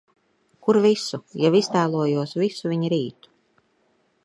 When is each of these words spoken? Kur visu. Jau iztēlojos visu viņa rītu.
Kur 0.67 0.79
visu. 0.85 1.19
Jau 1.43 1.51
iztēlojos 1.59 2.35
visu 2.45 2.73
viņa 2.75 2.93
rītu. 2.95 3.35